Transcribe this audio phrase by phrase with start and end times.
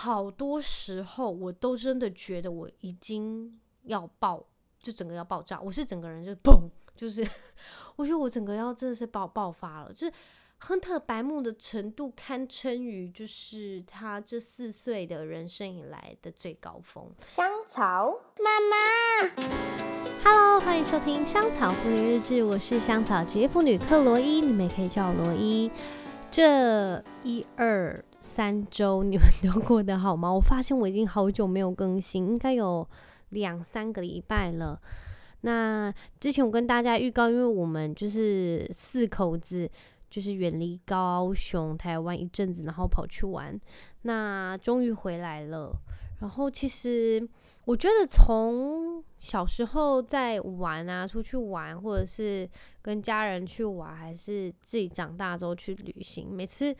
[0.00, 4.44] 好多时候我都真的觉得我已经要爆，
[4.78, 5.60] 就整个要爆炸。
[5.60, 7.26] 我是整个人就砰，就是
[7.96, 10.12] 我觉得我整个要真的是爆爆发了，就是。
[10.60, 17.08] 亨特白目的程度堪称于就是他这四岁的人生以来的最高峰。
[17.28, 18.74] 香草妈妈
[20.24, 25.70] ，Hello，欢迎收听《香草妇女日志》，我是香草职业妇女克罗伊，你们也可以叫我罗伊。
[26.28, 30.30] 这一二三周你们都过得好吗？
[30.34, 32.88] 我发现我已经好久没有更新，应该有
[33.30, 34.80] 两三个礼拜了。
[35.42, 39.70] 那之前我跟大家预告，因为我们就是四口子。
[40.10, 43.60] 就是远离高雄、台湾一阵子，然后跑去玩，
[44.02, 45.70] 那终于回来了。
[46.18, 47.28] 然后其实
[47.66, 52.48] 我觉得，从小时候在玩啊，出去玩，或者是
[52.80, 56.74] 跟家人去玩，还是自己长大之后去旅行，每次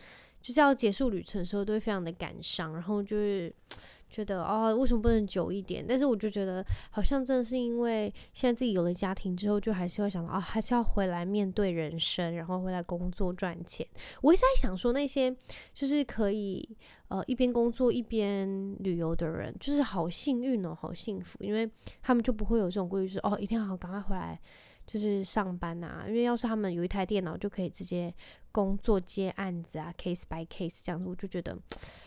[0.49, 3.55] 就是要结束旅程的时候，都会非常的感伤，然后就是。
[4.11, 5.85] 觉得哦，为什么不能久一点？
[5.87, 13.87] 但是我就觉得，好像真的是因为现在自己有了家庭之后，就还是会想到啊、哦，还是要回来面对人生，然后回来工作赚钱。
[14.23, 15.31] 我一直在想说，那些
[15.75, 16.67] 就是可以
[17.09, 24.41] 呃一边工作一边旅游的人，就是好幸运哦，好幸福，因为他们就不会有这种顾虑，就是哦，一定要赶快回来。
[24.87, 28.11] 就是上班啊，因为要是他们有一台电脑，就可以直接
[28.59, 31.57] 工作接案子啊，case by case 这样子，我就觉得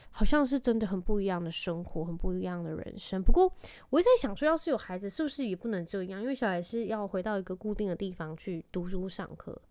[0.10, 3.24] 好像是真的很不一样的生活，很不一样的人生。
[3.24, 3.50] 不过
[3.90, 6.22] 我一直在想说，要是有孩子，是不是也不能这样？
[6.22, 9.62] 因为小孩是要回到一个固定的地方去读书上课，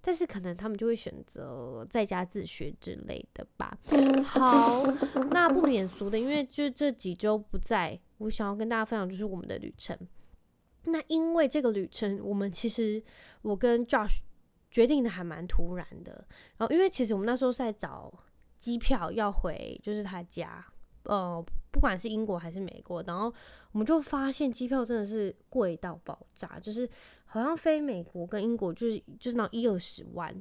[0.00, 3.76] 但是可能他们就会选择在家自学之类的吧。
[4.22, 4.84] 好，
[5.34, 9.98] 那不免俗的，因为就这几周不在，我想要跟大家分享就是我们的旅程。
[10.84, 13.02] 那因为这个旅程，我们其实
[13.42, 14.20] 我跟 Josh
[14.70, 16.24] 决定的还蛮突然的。
[16.56, 18.12] 然后，因为其实我们那时候是在找
[18.56, 20.64] 机票要回，就是他家，
[21.04, 23.02] 呃，不管是英国还是美国。
[23.06, 23.32] 然后
[23.72, 26.88] 我们就发现机票真的是贵到爆炸，就是
[27.24, 30.34] 好像飞美国跟英国就是就是那一二十万，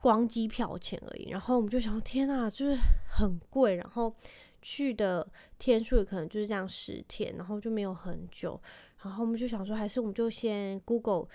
[0.00, 1.30] 光机票钱而已。
[1.30, 2.76] 然后我们就想，天啊，就是
[3.08, 3.76] 很贵。
[3.76, 4.14] 然后
[4.62, 5.28] 去的
[5.58, 8.60] 天数也可能就是这样十天，然后就没有很久。
[9.02, 11.28] 然后我们就想说，还是我们就先 Google，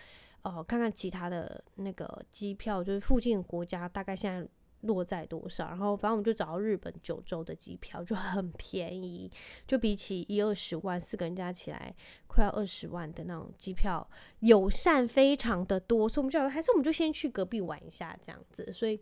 [0.43, 4.49] 呃，看看其他的那个机票，就是附近国家大概现在
[4.81, 5.67] 落在多少。
[5.67, 9.31] 然后反正我们就找到日本九州的机票，就很便宜，
[9.67, 14.09] 就比起一二十万四个人加起来，快要二十万的那种机票，
[14.39, 16.09] 友善非常的多。
[16.09, 18.73] 所以我们就还是我们就先去隔壁玩一下这样子。
[18.73, 18.99] 所以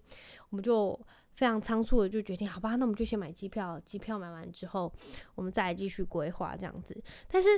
[0.49, 0.99] 我们就
[1.35, 3.79] 非常仓促的就决定，好吧，那我们就先买机票。
[3.85, 4.91] 机票买完之后，
[5.35, 7.01] 我们再来继续规划这样子。
[7.29, 7.49] 但是。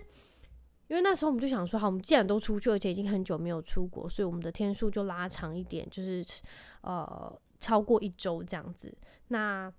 [0.91, 6.21] 因为那时候我们就想说，好，我们既然都出去，而且已经很久没有出国，所以我们的天数就拉长一点，就是
[6.81, 8.93] 呃超过一周这样子。
[9.29, 9.71] 那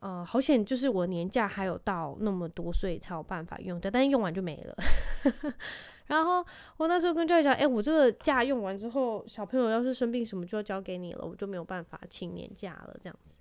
[0.00, 4.76] 呃好险，就是我年假还有到那么多，所以才有办法用的，但是用完就没了。
[6.08, 6.44] 然后
[6.76, 13.38] 我那时候跟教练讲，哎，我这个假用完之后，小朋友要是生病什么就要交给你了，我就没有办法请年假了这样子。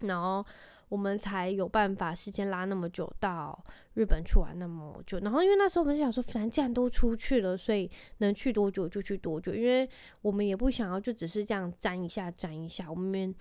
[0.00, 0.44] 然后。
[0.92, 3.58] 我们才有办法时间拉那么久到
[3.94, 9.88] 日本去玩那么久，然后因为那时候我们想说，反正既然都出去了，所以能去多久就去多久，因为
[10.20, 13.34] 我们也不想要就只是这样沾一下沾一下，我们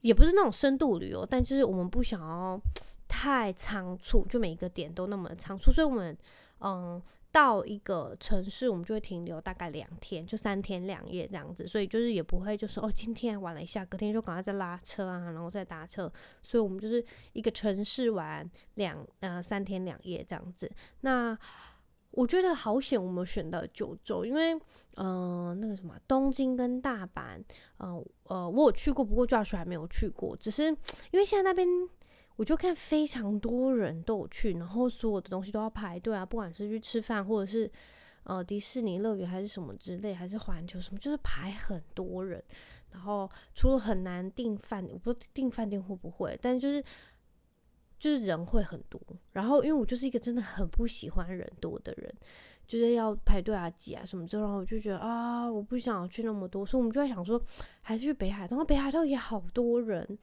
[0.00, 2.60] 也不是那种深度旅游，但就是我们不想要
[3.06, 6.18] 太仓促，就每一个点都那么仓促，所以我们
[6.58, 7.00] 嗯。
[7.30, 16.10] 到一个城市，我们就会停留大概两天，就三天两夜这样子，所以就是也不会就是哦，今天玩了一下，隔天就赶快再拉车啊，然后再搭车，
[16.42, 20.70] 所以我们就是一个城市玩两呃三天两夜这样子。
[21.02, 21.38] 那
[22.12, 24.54] 我觉得好险，我们选的九州，因为
[24.96, 27.38] 嗯、呃、那个什么东京跟大阪，
[27.78, 31.68] 嗯呃，呃我有去过，不过 JR 还没有去过，只是因为现在那边。
[32.38, 37.68] 我就看非常多人都去，然后所有的东西都要排队啊，不管是去吃饭，或者是
[38.22, 42.40] 呃迪士尼乐园还是什么之类，还是环球什么，就是排很多人。
[42.92, 46.80] 然后除了很难订饭，我不知道订饭店会不会，但就是
[47.98, 49.00] 就是人会很多。
[49.32, 52.14] 然后因为我就是一个真的很不喜欢人多的人，
[52.68, 57.42] 就是要排队啊挤啊什么之后，然后我就觉得啊，我不想去那么多，所以我们就在想说，
[57.82, 60.16] 还是去北海道，北海道也好多人。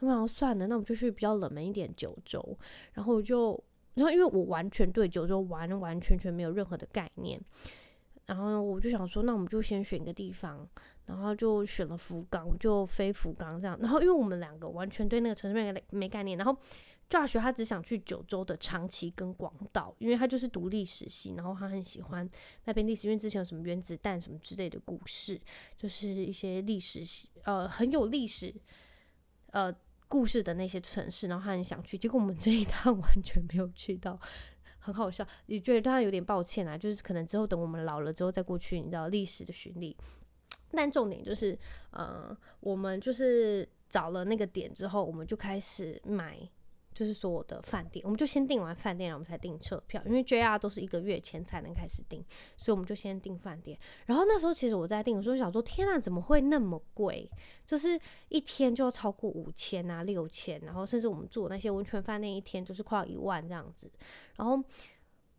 [0.00, 2.58] 然后算了，那我们就去比较冷门一点九州。
[2.92, 3.58] 然后就，
[3.94, 7.40] 然后因为我完全对九州完完全全没有任何的概念，
[8.26, 10.68] 然后我就想说，那我们就先选一个地方，
[11.06, 13.78] 然后就选了福冈，就飞福冈这样。
[13.80, 16.56] 然后因为我们两个完全对那个城市没没概念，然后
[17.08, 22.28] 大学他只想去九州的长崎跟广岛，因为他就是读历史系，然后他很喜欢
[22.64, 25.40] 那边历史，因为之前有什么原子弹什么之类的故事，
[25.78, 27.02] 就是一些历史，
[27.44, 28.54] 呃，很有历史，
[29.52, 29.74] 呃。
[30.14, 34.16] 故事的那些城市，然后他很想去，结果我们这一趟完全没有去到，
[34.78, 39.96] 很好笑，也觉得他有点抱歉啊，就是可能之后等我们老了之后再过去，你知道历史的巡礼。
[40.70, 41.58] 但重点就是，
[41.90, 46.48] 呃，我们就是找了那个点之后，我们就开始买。
[46.94, 52.24] 就是所有的饭店，我们就先订完饭店，然后我们才订车票，因为 JR 都是一个月前才能开始订，
[52.56, 53.76] 所以我们就先订饭店。
[54.06, 57.28] 然后那时候其实我在订的时候想说，天啊，怎么会那么贵？
[57.66, 63.90] 就是一天就要超过五千啊、六千，然后甚至我们住那些温泉饭店一天就是快要一万这样子。
[64.36, 64.62] 然后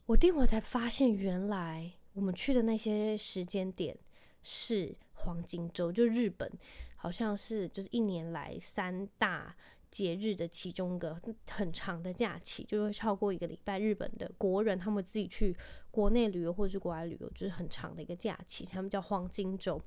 [0.06, 3.98] 我订完才发现，原来我们去的那些时间点
[4.44, 6.52] 是黄金周，就日本
[6.98, 9.56] 好像是就是一年来三大。
[9.96, 11.18] 节日的其中一个
[11.50, 13.80] 很长的假期，就会超过一个礼拜。
[13.80, 15.56] 日本的国人他们自己去
[15.90, 19.82] 国内旅游或者是国外旅游，就是很长的一个假期，他们叫黄金周。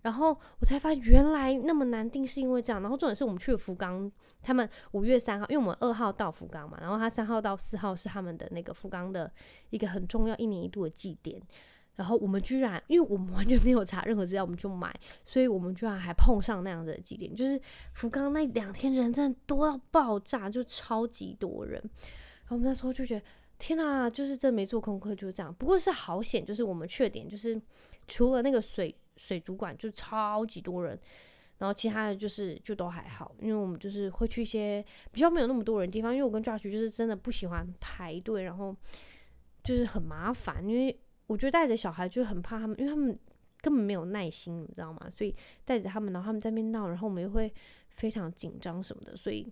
[0.00, 0.30] 然后
[0.60, 2.80] 我才发现原来那么难订，是因为这样。
[2.80, 4.10] 然后重点是我们去了福冈，
[4.40, 9.30] 他们五月三号，因为我们二号到福冈嘛，然后他三号到四号是他们的那个福冈的
[9.68, 11.38] 一个很重要一年一度的祭典。
[12.00, 14.90] 然后我们居然，因为我们完全没有查任何资料，我们就买，
[15.22, 17.60] 所以我们居然还碰上那样子的景点，就是
[17.92, 21.78] 福冈那两天人真的多到爆炸，就超级多人。
[21.82, 23.26] 然后我们那时候就觉得，
[23.58, 25.54] 天哪，就是真没做功课就这样。
[25.54, 27.60] 不过是好险，就是我们去的点就是
[28.08, 30.98] 除了那个水水族馆就超级多人，
[31.58, 34.82] 然后其他的就是就都还好，因为我们就是会去一些
[35.12, 38.74] 比较没有那么多人地方，因为我跟 Josh 就是真的不喜欢排队，然后
[39.62, 40.98] 就是很麻烦，因为。
[41.30, 43.16] 我觉得带着小孩就很怕他们，因为他们
[43.60, 45.08] 根本没有耐心，你知道吗？
[45.08, 45.32] 所以
[45.64, 47.54] 带着他们，然后他们在那边闹，然后我们又会
[47.90, 49.46] 非常紧张什么的，所以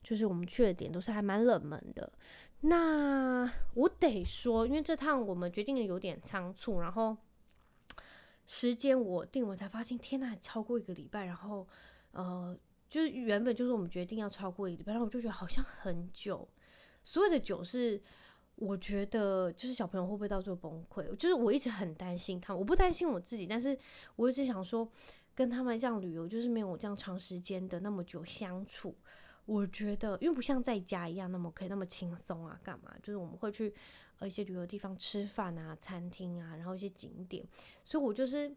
[0.00, 2.12] 就是我们去的点都是还蛮冷门的。
[2.60, 7.16] 那我得说，因为这趟我们决定的有点仓促，然后
[8.46, 11.66] 时间我定我才发现，天呐，超过一个礼拜，然后
[12.12, 12.56] 呃，
[12.88, 16.48] 就是原本就是我们决定要超过一个礼拜，然后我就觉得好像很久，
[17.02, 18.00] 所有的久是。
[18.56, 21.04] 我觉得就是小朋友会不会到最后崩溃？
[21.16, 23.76] 就是我一直很担心他们，我不担心我自己，但是
[24.16, 24.88] 我一直想说，
[25.34, 28.94] 跟他们这样旅游，就是没有这样长时间的那么久相处。
[29.44, 32.94] 我觉得，因为不像在家一样那么可以那么轻松啊，干嘛？
[33.02, 33.74] 就是我们会去
[34.18, 37.44] 呃一些旅游地方吃饭啊，餐厅啊，然后一些景点，
[37.84, 38.50] 所以我就是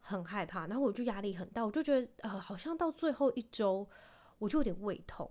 [0.00, 3.88] 很害怕，然后我就压力很大，我就觉得呃好像到最后一周
[4.38, 5.28] 我就有点胃痛。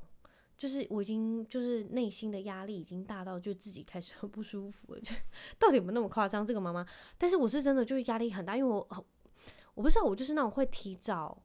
[0.60, 5.16] 就是我已经就是内心的压力已经大到就自己开始很不舒服了，就
[5.58, 6.46] 到底有没有那么夸张？
[6.46, 6.86] 这个妈妈，
[7.18, 9.06] 但是我是真的就是压力很大，因为我
[9.74, 11.42] 我不知道我就是那种会提早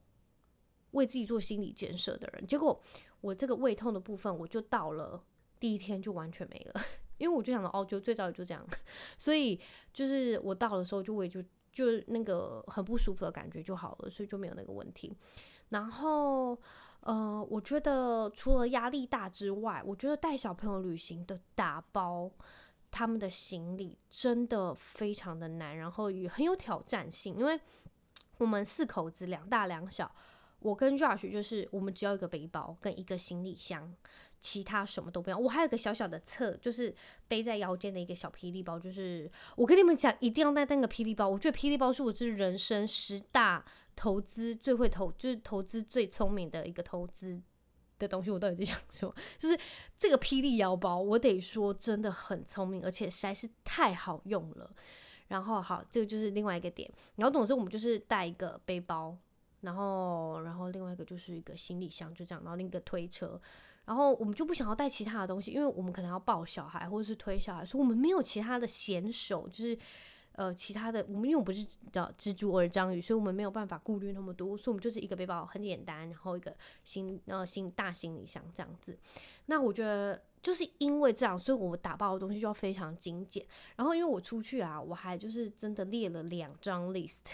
[0.91, 2.77] 为自己做心理建设的人，结果
[3.21, 5.23] 我这个胃痛的部分我就到了
[5.61, 6.81] 第一天就完全没了，
[7.17, 8.67] 因为我就想到哦，就最早也就这样，
[9.17, 9.57] 所以
[9.93, 11.41] 就是我到的时候就胃就
[11.71, 15.09] 就那个很不舒服的感觉就好了，所以就没有那个问题，
[15.69, 16.59] 然后。
[17.05, 22.29] 呃，我觉得除了压力大之外，我觉得带小朋友旅行的打包
[22.89, 27.35] 他们的行李真的非常的难，然后也很有挑战性。
[27.37, 27.59] 因为
[28.39, 30.09] 我们四口子两大两小，
[30.59, 33.93] 我跟 Josh 就是我们只要一个背包跟一个行李箱，
[34.45, 35.37] 其他什么都不要。
[35.37, 36.93] 我还有个小小的侧，就是
[37.27, 41.27] 背在腰间的一个小霹雳包，就是我跟你们讲，一定要带那个霹雳包。
[41.27, 43.65] 我觉得霹雳包是我这人生十大。
[43.97, 47.41] 投资最会投，就是投资最聪明的一个投资
[47.97, 48.29] 的东西。
[48.29, 49.57] 我到底在想说，就是
[49.97, 54.69] 这个霹雳腰包，我得说真的很聪明，而且实在是太好用了。
[55.29, 56.91] 然后好，这个就是另外一个点。
[57.15, 59.17] 然后总之我们就是带一个背包，
[59.61, 62.43] 然后然后另外一个就是一个行李箱，就这样。
[62.43, 63.41] 然后另一个推车，
[63.85, 69.77] 然后我们就不想要带其他的东西，因为我们可能要抱小孩或者是推小孩，所以我们没有其他的闲手，就是。
[70.37, 78.99] 呃，其他的我们因为我们不是叫蜘蛛或者章鱼，所以我们没有办法顾虑那么多，所以我们就是一个背包很简单，然后一个行呃行大行李箱这样子。
[79.45, 83.45] 那我觉得就是因为这样，所以我们打包的东西就要非常精简。
[83.77, 87.27] 然后因为我出去啊，我还就是真的列了两张 list，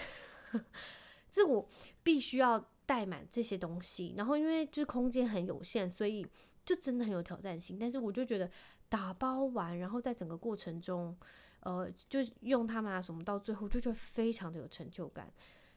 [1.31, 1.67] 这我
[2.03, 4.13] 必须要带满这些东西。
[4.17, 6.27] 然后因为就是空间很有限，所以
[6.65, 7.77] 就真的很有挑战性。
[7.79, 8.49] 但是我就觉得
[8.89, 11.15] 打包完，然后在整个过程中。
[11.63, 15.31] 呃，就用它们啊什么，到最后就觉得非常的有成就感，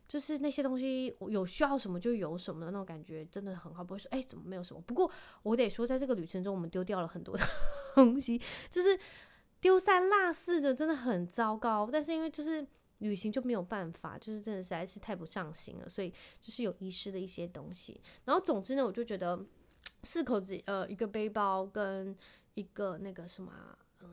[0.09, 3.85] 就是那些东西有需要什么就有什么的那种感觉，真的很好。
[3.85, 4.81] 不会说哎、怎么没有什么？
[4.87, 5.11] 不过
[5.43, 7.45] 我得说，在这个旅程中，我们丢掉了很多的
[7.95, 8.41] 东西，
[8.71, 8.99] 就是
[9.61, 11.87] 丢三落四的，真的很糟糕。
[11.93, 12.67] 但是因为就是
[13.09, 18.01] 旅行就没有办法，就是真的实在是太不上心了，所以就是有遗失的一些东西。
[18.25, 19.39] 然后总之呢，我就觉得
[20.03, 22.17] 四口子呃一个背包跟
[22.55, 23.53] 一个那个什么。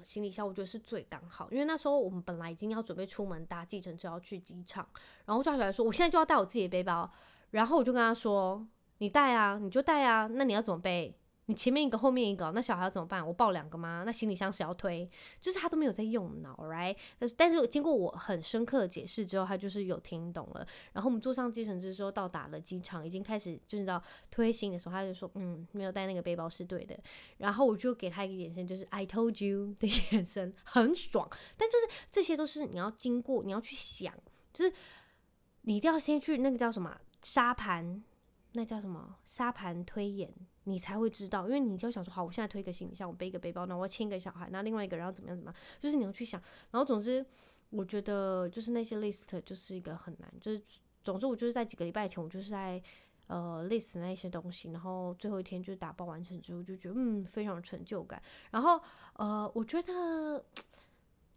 [0.03, 4.87] 行李箱我觉得是最刚好，因为那时候我们本来已经要准备出门搭计程车要去机场，
[5.25, 7.11] 然后抓起来说，我现在就要带我自己的背包，
[7.49, 8.65] 然后我就跟他说，
[8.99, 11.13] 你带啊，你就带啊，那你要怎么背？
[11.47, 13.25] 你前面一个，后面一个，那小孩怎么办？
[13.25, 14.03] 我抱两个吗？
[14.05, 15.09] 那行李箱谁要推？
[15.41, 16.95] 就是他都没有在用脑，right？
[17.17, 20.65] 但是，但是经过我很深刻的解释之后，他就是有听懂了。
[20.93, 26.97] 然后我们坐上计程车之后，到达了机场，已经开始就是到推行的时候，他就说：“嗯，没有带那个背包是对的。”
[27.39, 31.27] 然后我就给他一个眼神，就是 “I told you” 的眼神，很爽。
[31.57, 34.13] 但就是这些都是你要经过，你要去想，
[34.53, 34.73] 就是
[35.63, 38.03] 你一定要先去那个叫什么沙盘。
[38.53, 40.29] 那叫什么沙盘推演，
[40.65, 46.41] 你才会知道，因为你就想说，好，我现在推个行李箱，我背一个背包，那我要牵一个小孩，那另外一个人要怎么样怎么样，就是你要去想。
[46.71, 47.25] 然后总之，
[47.69, 50.61] 我觉得就是那些 list 就是一个很难，就是
[51.03, 52.81] 总之我就是在几个礼拜前，我就是在
[53.27, 58.21] 呃 list 那些东西，然后最后一天就是打包完成之后，就觉得嗯非常有成就感。
[58.51, 58.81] 然后
[59.13, 60.43] 呃，我觉得。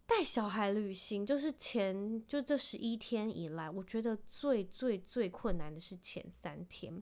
[0.05, 6.93] 带小孩旅行就是前就这十一天以来，我觉得最最最困难的是前三天，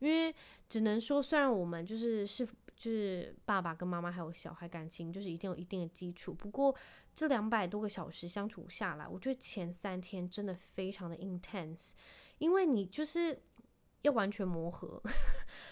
[0.00, 0.34] 因为
[0.68, 2.46] 只能说，虽然我们就是是
[2.76, 6.74] 就是爸爸跟妈妈还有小孩感情就是一定有一定的基础，不过
[7.14, 11.92] 这两百多个小时相处下来，我觉得前三天真的非常的 intense，
[12.38, 13.40] 因为你就是。
[14.02, 15.02] 要完全磨合，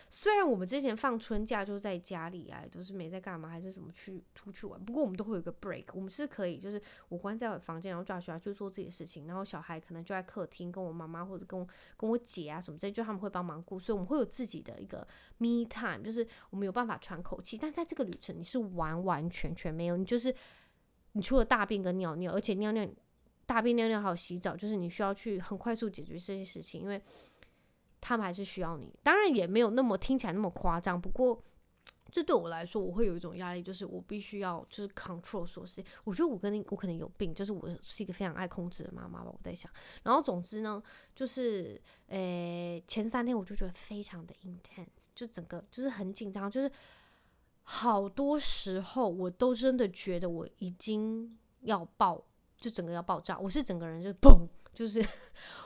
[0.08, 4.82] 虽然我们之前放春假就在家里啊，就是没在干嘛，还是什么去出去玩。
[4.84, 11.66] 不过我们都会有一个 break，我们是可以，就是我关在房间，然后抓小孩去做自己的事情，然后小孩可能就在客厅跟我妈妈或者跟我
[11.96, 15.06] 跟我姐啊什么之类，就他们会帮忙顾，所以我们会有自己的一个
[15.38, 17.58] me time，就是我们有办法喘口气。
[17.58, 20.34] 但在这个旅程，你是完完全全没有，你就是
[21.12, 22.86] 你除了大便跟尿尿，而且尿尿、
[23.46, 27.02] 大便、尿尿还有洗澡，就是你需要去很快速解决这些事情，因为。
[28.08, 31.00] 他们还是需要你，当然也没有那么听起来那么夸张。
[31.00, 31.42] 不过，
[32.12, 35.82] 这对我来说，我会有一种压力，就是我必须要就是 control 所有事。
[36.04, 39.30] 我觉得我跟你，我可能有病，就是我是一个非常爱控制的妈妈吧。
[39.32, 39.68] 我在想，
[40.04, 40.80] 然后总之呢，
[41.16, 46.70] 就是诶，前三天我就觉得非常的 intense，就整个就是很紧张，就是
[47.64, 52.22] 好多时候我都真的觉得我已经要爆，
[52.56, 53.36] 就整个要爆炸。
[53.36, 54.46] 我是整个人就砰，
[54.76, 55.02] 就是。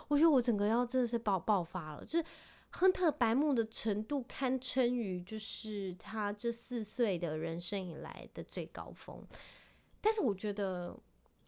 [0.09, 2.25] 我觉得我整个要真的是爆爆发了，就是
[2.71, 9.25] 亨特白目的程度堪称于就是他这四岁的人生以来的最高峰。
[10.01, 10.99] 但是我觉得，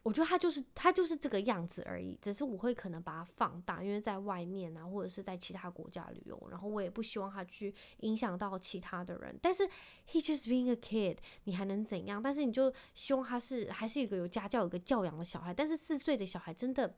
[0.05, 9.37] 我觉得他就是他就是这个样子而已，只是我会可能把它放大，因为在外面啊，或者是在其他国家旅游，然后我也不希望他去影响到其他的人。
[9.43, 9.69] 但是
[10.09, 11.17] he just being a kid，
[11.47, 12.23] 你还能怎样？
[12.23, 15.53] 但是你就希望他是还是一个有家教、有个教养的小孩。
[15.53, 16.95] 但是四岁的小孩真的。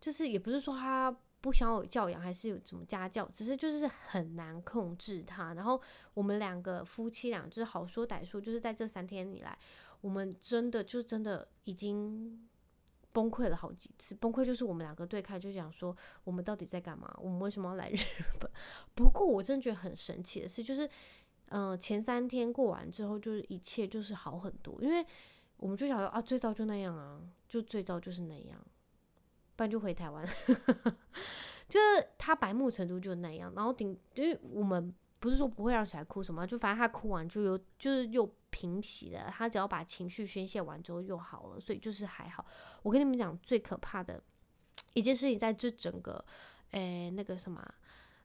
[0.00, 5.54] 就是也不是说他不想有教养，还是有什么家教，只是就是很难控制他。
[5.54, 5.80] 然后
[6.14, 9.56] 我们两个夫妻俩就是好说歹说，就是在这三天以来，
[10.00, 12.48] 我们真的就真的已经
[13.12, 14.14] 崩溃了好几次。
[14.14, 17.14] 崩溃就是我们两个对开，就想说我们到底在干嘛？
[17.18, 17.96] 我们为什么要来日
[18.40, 18.50] 本？
[18.94, 20.88] 不过我真的觉得很神奇的是，就是
[21.50, 25.06] 嗯、前三天过完之后，就是一切就是好很多，因为
[25.56, 28.60] 我们就想说啊，最糟就那样啊，就最糟就是那样。
[29.58, 30.24] 不然就回台湾，
[31.68, 42.46] 就是他白目程度就那样，然后顶，因为我们不是说不会让小孩哭什么，就反正他哭完就有，就是又平息了，他只要把情绪宣泄完之后又好了，所以就是还好。
[42.84, 44.22] 我跟你们讲，最可怕的
[44.94, 46.24] 一件事情，在这整个
[46.70, 47.60] 诶、那个什么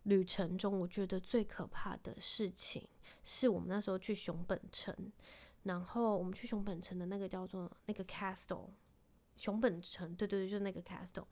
[0.04, 2.88] 旅程中，我觉得最可怕的事情
[3.24, 4.96] 是我们那时候去熊本城，
[5.64, 8.70] 然后我们去熊本城的那个叫做那个 castle。
[9.36, 11.26] 熊本城，对对对，就是那个 castle。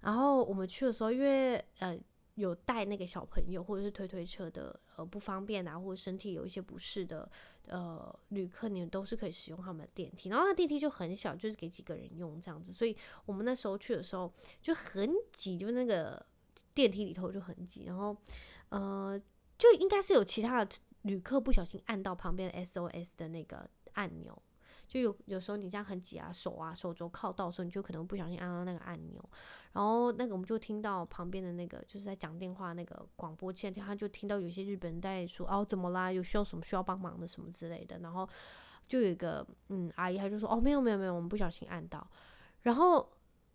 [0.00, 1.98] 然后我们去的时候，因为呃
[2.34, 7.30] 有带那个小朋友或者是推推车的呃不方便啊，或者身体有一些不适的
[7.66, 10.28] 呃旅客，你们都是可以使用他们的电梯。
[10.28, 12.72] 然后那电梯就很小，就是给几个人用这样子。
[12.72, 12.96] 所以
[13.26, 16.24] 我们那时候去的时候就很挤，就那个
[16.74, 17.84] 电梯里头就很挤。
[17.84, 18.16] 然后
[18.70, 19.20] 呃
[19.58, 24.42] 就应该是有其他的旅客不小心按到旁边的 SOS 的那个按钮。
[24.92, 29.24] 就有有时候你这样很挤啊，手啊手肘靠到的时候，你就可能不小心按到那个按钮，
[29.72, 38.28] 然后那个我们就听到旁边的那个就是在讲电话那个广播器，他就听到有些日本人在说哦怎么啦，有需要什么需要帮忙的什么之类的，然后
[38.86, 42.06] 就有一个嗯阿姨，她就说哦没有没有没有，我们不小心按到，
[42.60, 43.10] 然后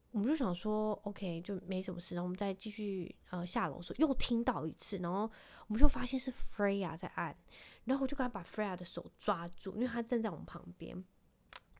[0.09, 5.29] 我们就想说 OK 就没什么事，然后我们再继续呃下楼的时候又听到一次，然后
[5.67, 7.37] 我们就发现是 Freya 在按，
[7.83, 11.05] 然后我就赶紧把 Freya 的手抓住，因为她站在我们旁边。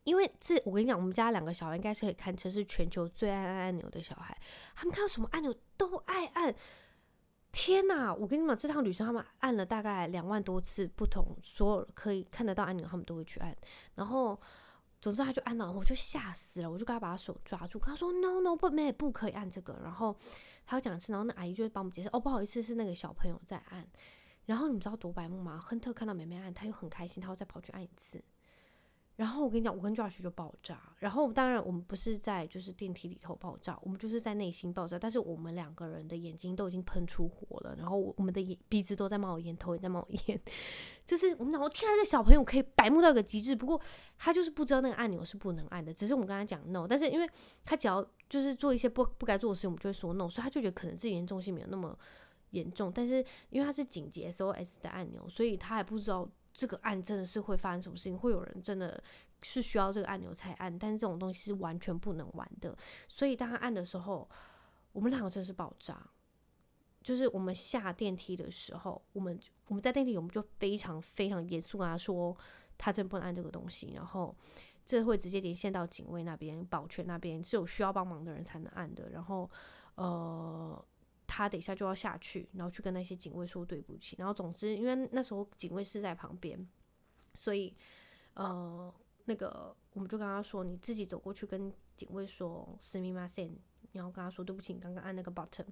[0.08, 4.36] 因为这，我跟你讲，我们家两个小孩应该是可以堪称是全球最爱按按钮的小孩，
[4.74, 6.56] 他们看到什么按钮都爱按。
[7.52, 8.14] 天哪！
[8.14, 13.54] 我跟你讲，这趟旅程他们按了大概两万多次，不同所有可以看得到按钮，他们都会去按。
[13.96, 14.40] 然后，
[15.02, 19.78] 总之他就按了，我就吓死了，我就赶快把他手抓住，跟他说 “no no 不没不可以按这个”。
[19.84, 20.16] 然后
[20.66, 23.86] 他有讲一次，然后那阿姨就会帮我们解释：“哦，不好意思，是那个小朋友在按。”
[24.46, 25.60] 然后你知道多白目吗？
[25.60, 28.24] 亨特看到妹妹按，他又很开心，他又再跑去按一次。
[29.18, 30.80] 然后我跟你讲，我跟 Josh 就爆炸。
[31.00, 34.98] 然后当然我们不是在就是电梯里头爆炸，我们就是在内心爆炸。
[34.98, 40.40] 但是我们两个人的眼睛都已经喷出火了，然后我们的眼鼻子都在冒烟，头也在冒烟。
[41.04, 43.56] 就是我们讲，我天啊，这小朋友可以白目到一个极致。
[43.56, 43.82] 不过
[44.20, 46.86] 他就是不知道那个按钮是不能按的，只是我们跟他讲 no。
[46.88, 47.28] 但是因为
[47.66, 51.98] 他只要就是做一些不不该做的事情，我们就会说 no，所以他就觉得可能自己严重性没有那么
[52.52, 52.92] 严重。
[52.94, 53.16] 但是
[53.50, 56.30] 因为他是紧急 SOS 的按钮，所以他还不知道。
[56.58, 58.18] 这个按真的是会发生什么事情？
[58.18, 59.00] 会有人真的
[59.44, 62.76] 是需要这个按钮才按，但是这种东西是完全不能玩的。
[63.08, 64.28] 所以当他按的时候，
[64.92, 66.02] 我们两个真的是爆炸。
[67.04, 72.36] 就是我们下电梯的时候，我们我们在电梯，我们就非常非常严肃跟他说，
[72.76, 73.92] 他真不能按这个东西。
[73.94, 74.36] 然后
[74.84, 79.12] 这会直接连线到警卫那边、保全那边，是有需要帮忙的人才能按的。
[79.12, 79.48] 然后
[79.94, 80.84] 呃。
[81.37, 84.17] 他等一下就要下去，然后去跟那些警卫说对不起。
[84.19, 86.69] 然后总之，因为那时候警卫是在旁边，
[87.35, 87.75] 所以
[88.35, 88.93] 呃，
[89.25, 93.53] 那个我们就跟他说，你自己走过去跟警卫说，すみません，
[93.93, 95.67] 然后跟他说对不起，你刚刚按那个 button。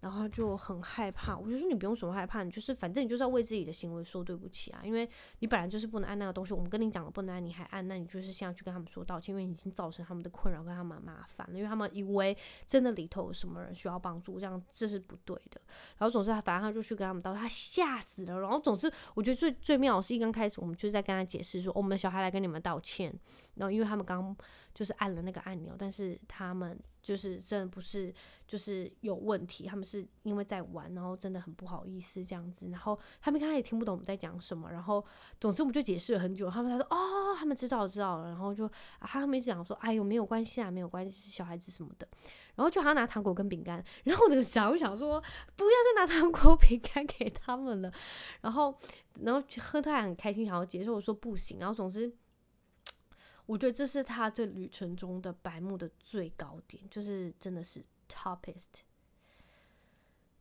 [0.00, 5.08] 然后他就很害怕，我就说你不用什么害怕，你就是反正你就是要为自己的行为说对不起啊，因为
[5.40, 12.36] 你本来就是不能按那个东西，我们跟你讲了不能按，你还按，那你就是现在去跟他们说道歉，因为已经造成他们的困扰跟他们麻烦了，因为他们以为
[12.66, 15.60] 真的里头有什么人需要帮助，这样这是不对的。
[15.98, 18.40] 然后总之他反正他就去跟他们道歉，他吓死了。
[18.40, 23.12] 然后总之我觉得最最妙是一刚开始我们就是在跟他解释说，我们的小孩来跟你们道歉，
[23.56, 24.36] 然后因为他们刚
[24.72, 26.78] 就是按了那个按钮，但是他们。
[27.08, 28.12] 就是真的不是，
[28.46, 29.64] 就是有问题。
[29.64, 32.68] 他们是因为在玩，然后真的很不好意思这样子。
[32.68, 34.70] 然后他们刚才也听不懂我们在讲什么。
[34.70, 35.02] 然后
[35.40, 36.50] 总之我们就解释了很久。
[36.50, 38.28] 他们他说哦，他们知道知道了。
[38.28, 38.66] 然后就
[38.98, 42.06] 啊，他们一直讲说哎呦没有关系啊，没有关系，小孩子什么的。
[42.56, 43.82] 然后就还要拿糖果跟饼干。
[44.04, 45.18] 然后我那个小孩想说
[45.56, 47.90] 不要再拿糖果饼干给他们了。
[48.42, 48.78] 然后
[49.22, 51.58] 然后亨特还很开心想要解释，我说不行。
[51.58, 52.14] 然后总之。
[53.48, 58.82] 我觉得这是他这旅程中的白目的最高点，就是真的是 toppest。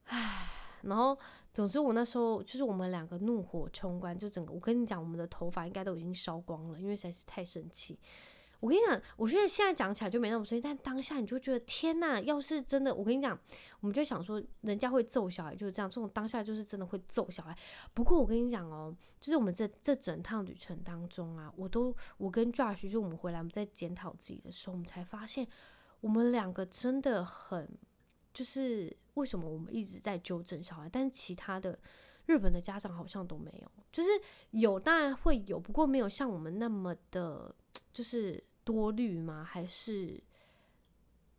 [0.08, 0.50] 唉，
[0.82, 1.18] 然后
[1.54, 7.98] 总之我那时候就是我们两个怒火冲冠，就整个我跟你讲，我们的头发应该都已经烧光了，因为实在是太生气。
[8.60, 13.40] 我跟你讲，我觉得现在讲起来就没那么生气，但当下你就觉得天呐，要是真的，我跟你讲，
[13.80, 17.56] 我们就想说，人家会揍小孩就是这样，这种当下就是真的会揍小孩。
[17.94, 25.48] 不过我跟你讲哦，就是我们这这整趟旅程当中啊，我都我跟 Josh 就我们回来我们在检讨自己的时候，我们才发现
[26.02, 27.70] 我们两个真的很，
[28.34, 31.78] 就是为什么我们一直在纠正小孩，但是其他的
[32.28, 34.10] 日本的家长好像都没有，就是
[34.52, 37.54] 有当然会有，不过没有像我们那么的。
[37.94, 39.44] 就是多虑吗？
[39.44, 40.22] 还是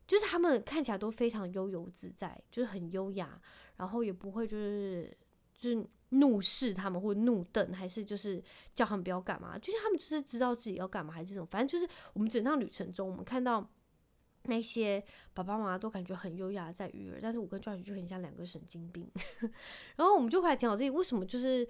[0.09, 3.41] 就是他们看起来都非常悠游自在，就是很优雅，
[3.77, 5.17] 然后也不会就是
[5.55, 8.43] 就是怒视他们或怒瞪，还是就是
[8.75, 9.57] 叫他们不要干嘛？
[9.57, 13.65] 就是他们就是知道自己要干嘛，还是这种，反正就是我们整趟旅程中，我们看到
[14.49, 19.09] 那些爸爸妈妈都感觉很优雅在育儿，但是我跟 Josh 就很像两个神经病。
[19.97, 21.67] 然后我们就回来讲我自己为什么就是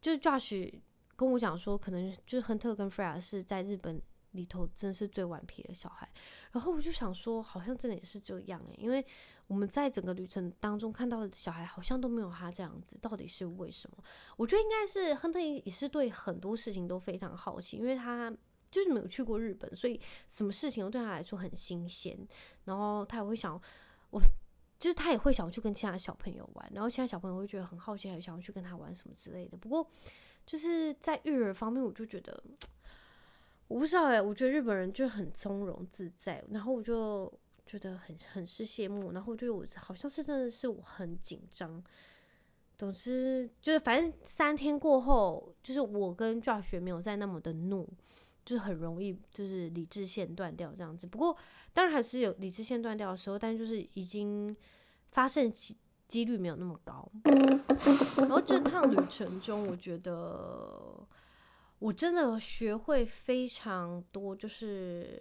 [0.00, 0.80] 就是 Josh
[1.16, 4.02] 跟我讲说，可能就是亨特跟 Freya 是在日本。
[4.34, 6.10] 里头真是最顽皮的小孩，
[6.50, 9.06] 然后我就想说，好像真的也是这样诶，因为
[9.46, 13.96] 我们在整个旅程当中看到的小孩好像都没有他这样子，到底是为什么？
[14.36, 18.34] 我觉得应该是亨特也是对很多事情都非常好奇，因为他
[18.74, 22.18] 就是没有去过日本，所以什么事情都对他来说很新鲜，
[22.64, 23.54] 然后他也会想，
[24.10, 24.20] 我
[24.80, 29.56] 就是他也会想去跟其他小朋友玩，然后其他小朋友会觉得很好奇，还想要去跟他玩什么之类的。
[29.56, 29.88] 不过
[30.44, 32.42] 就是在育儿方面，我就觉得。
[33.66, 37.32] 我不知道哎，我觉得日本人就很从容自在，然后我就
[37.64, 41.82] 觉得很很是羡慕，然后就我好像是真的是我很紧张。
[42.76, 47.88] 总之就是反正三天过后，就是我跟 Josh 没有再那么的怒，
[48.44, 51.06] 就是很容易就是理智线断掉这样子。
[51.06, 51.36] 不过
[51.72, 54.56] 当然还是有理智线断掉的时候，但就是已经
[55.10, 55.76] 发生几
[56.06, 57.10] 几率没有那么高。
[58.16, 61.06] 然后这趟旅程中，我觉得。
[61.80, 65.20] 我真的学会非常多，就是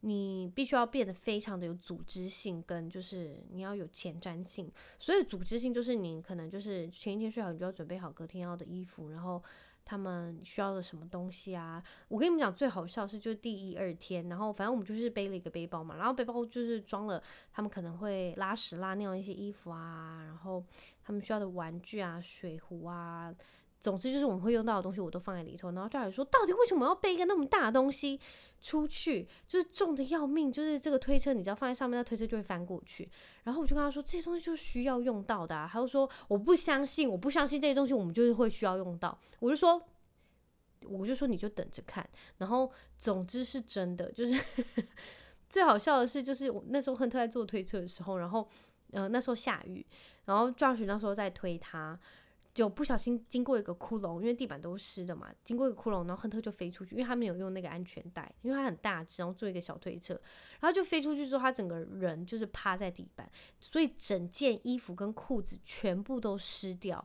[0.00, 4.72] 你必须要变得非常的有组织性，跟就是你要有前瞻性。
[4.98, 9.42] 所以组织性就是你可能就是前一天睡好，你就要准备好隔天要的衣服，然后
[9.84, 11.82] 他们需要的什么东西啊。
[12.08, 20.64] 我跟你们讲，最好笑是就第一二天，然后反正我们就是背了一个背包嘛，然后背包就是装了他们可能会拉屎拉尿一些衣服啊，然后
[21.02, 23.34] 他们需要的玩具啊、水壶啊。
[23.82, 25.72] 总之就是我们会用到的东西，我都放在里头。
[25.72, 28.20] 然后教授说，到底为什么要背一个那么大的东西
[28.60, 29.26] 出去？
[29.48, 33.10] 就是重的要命，就是这个推车，你只要放在上面，那推车就会翻过去。
[33.42, 35.68] 然后我就跟他说，这些东西就需要用到的啊。
[35.70, 39.18] 他就说，我不相信，我不相信这些东西我们就是会需要用到。
[39.40, 39.82] 我就说，
[40.86, 42.08] 我就说你就等着看。
[42.38, 44.40] 然后总之是真的，就是
[45.50, 48.48] 最好笑的是，就是我那时候亨特在做推车的时候，然后
[48.92, 49.84] 呃那时候下雨，
[50.26, 51.98] 然后教授那时候在推他。
[52.54, 55.32] 就不小心经过一个窟窿，因为地板都是湿的嘛。
[55.42, 60.12] 经过一个窟窿，然后亨特就飞出去，因为他没有用那个安全带，因为他很大只，然后做一个小推车，
[60.60, 63.26] 然后就飞出去之后，他整个人就是趴在地板，
[63.58, 67.02] 所以整件衣服跟裤子全部都湿掉。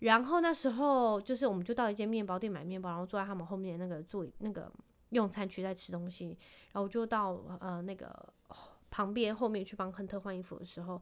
[0.00, 4.68] 然后那时候就是我们就到一间面包店买面包，然后坐在他们后面那个座那个
[5.10, 6.36] 用餐区在吃东西，
[6.72, 8.12] 然后我就到呃那个
[8.90, 11.00] 旁边后面去帮亨特换衣服的时候，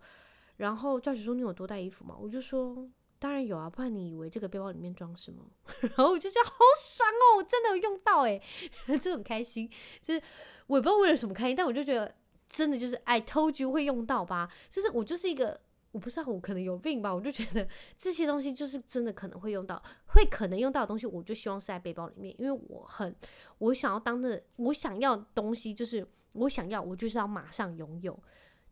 [0.59, 2.15] 然后教学说，你有多带衣服吗？
[2.21, 2.87] 我就说。
[3.19, 5.43] 当然有啊，不然你以为这个背包里面装什么？
[5.81, 8.39] 然后我就觉得好爽哦，我真的有用到哎，
[9.01, 9.71] 就很开心。
[10.03, 10.23] 就是
[10.67, 12.15] 我也不知道为了什么开心，但我就觉得
[12.49, 14.51] 真的就是 I told you 会用到吧。
[14.69, 15.59] 就是我就是一个
[15.93, 23.15] 我不知道我可能有病吧，我就觉得这些东西就是真的可能会用到，会可能用到的东西，我就希望是在背包里面，因为我很
[23.59, 28.23] 我想要当的我想要东西就是我想要我就是要马上拥有，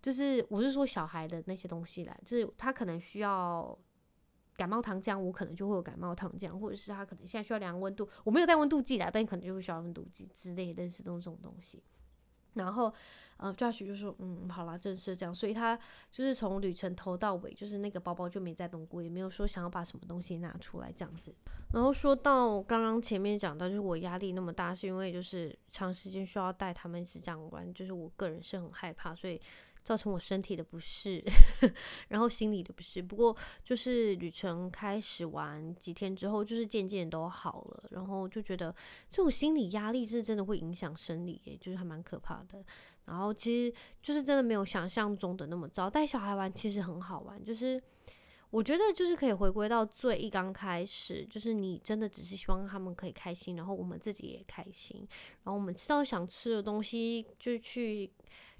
[0.02, 3.78] 就是我是说小孩的那些东西来，就是他可能需要。
[4.62, 11.83] 感冒糖浆，我可能就会有感冒糖浆，或者是他可能现在需要量温度，我没有带温度计啦，但你可能就会需要温度计之类的，类似这种东西。
[12.53, 12.94] 然后，
[13.38, 15.77] 呃，Josh 就说，嗯，好啦，正是这样，所以他
[16.12, 21.35] 就是从旅程头到尾，就是那个包包就没再动过，也没有说想要把什么东西拿出来这样子。
[21.72, 29.40] 然后说到刚刚前面讲到，就是我压力那么大，是因为就是长时间需要带他们一直这样玩，就是我个人是很害怕，所以。
[29.82, 31.22] 造成我身体的不适，
[32.08, 33.02] 然后心理的不适。
[33.02, 37.84] 不过就是旅程开始玩几天之后，就是渐渐都好了。
[37.90, 38.74] 然后就觉得
[39.10, 42.64] 这种心理压力是真的会影响生理，就是还蛮可怕的。
[43.06, 45.90] 然后其实就是真的没有想象中的那么糟。
[45.90, 47.82] 带小孩玩其实很好玩，就是
[48.50, 54.98] 我觉得就是可以回归到最一刚开始，就是你真的只是希望他们可以开心，然后我们自己也开心，
[55.42, 58.08] 然后我们吃到想吃的东西就去。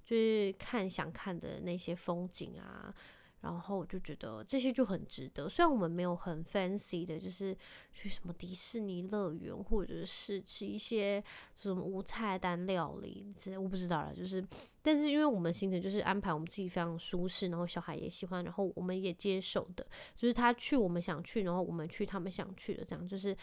[0.05, 2.95] 就是看想看的那些风景啊，
[3.41, 5.49] 然后我就觉得这些就很值得。
[5.49, 7.57] 虽然我们没有很 fancy 的，就是
[7.93, 11.23] 去什么迪士尼乐园，或者是吃一些
[11.55, 14.15] 什么无菜单料理之类，我不知道了。
[14.15, 14.45] 就是，
[14.81, 19.87] 但是因为我们行程就是安排我们自己非常舒适，然后小孩也喜欢，然后我们也接受的，
[20.17, 23.37] 就是他去我们想去，然后我们去他们想去的，这样就是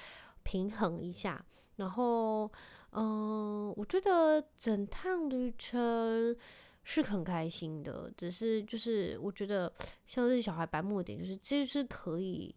[0.43, 2.51] 平衡一下，然后。
[2.91, 6.35] 嗯，我觉得整趟旅程
[6.83, 9.71] 是很开心的，只是就是我觉得
[10.07, 12.55] 像是小孩白目的点，就是其实是可以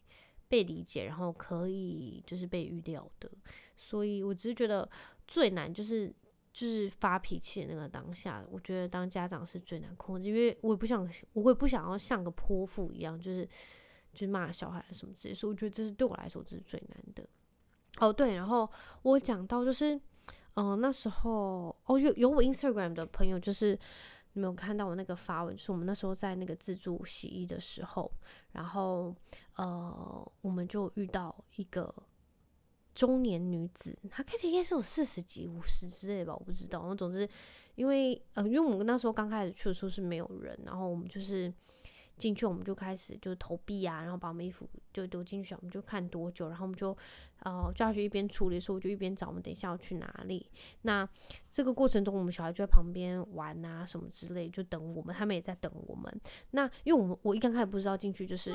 [0.49, 3.31] 被理解，然后可以就是被预料的。
[3.77, 4.89] 所以我只是觉得
[5.29, 6.09] 最难就是
[6.51, 13.45] 就是发脾气的那个当下，我觉得当家长是最难控制，因为我也不想，我会不想要像个泼妇一样，就是
[14.15, 17.23] 就是骂小孩什么之类，所以我觉得这是对我来说这是最难的。
[17.99, 18.71] 哦，对，然后
[19.03, 20.01] 我讲到就是。
[20.55, 23.73] 嗯，那时候哦，有有我 Instagram 的朋友，就是
[24.35, 28.13] 你没有看到我那个发文，就是我们那时候在那个自助洗衣的时候，
[28.51, 29.17] 然后
[29.57, 31.91] 呃，我们就遇到一个
[32.95, 36.81] 中年女子，她看起来应该是有四十几、五十之类吧，我不知道。
[36.81, 37.27] 然后总之，
[37.75, 41.51] 因为呃，因为我们那时候刚开始去的时候是没有人，然后我们就是。
[42.19, 46.97] 进去我们就开始就投币啊，然后把我们衣服就丢进去，我们就看多久，然后我们就
[47.41, 50.51] 呃就要去一边处理的时候，我就一边找我们等一下要去哪里。
[50.83, 51.09] 那
[51.51, 56.21] 这个过程中，我们小孩就在旁边玩啊什么之类，就等我们，他们也在等我们。
[56.51, 58.55] 那因为我们我一刚开始不知道进去就是。